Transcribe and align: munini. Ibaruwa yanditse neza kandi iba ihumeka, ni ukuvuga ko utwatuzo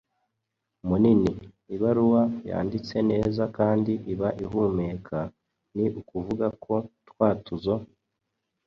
munini. 0.87 1.31
Ibaruwa 1.75 2.21
yanditse 2.49 2.95
neza 3.11 3.43
kandi 3.57 3.91
iba 4.13 4.29
ihumeka, 4.43 5.19
ni 5.75 5.85
ukuvuga 5.99 6.47
ko 6.63 6.75
utwatuzo 6.99 7.75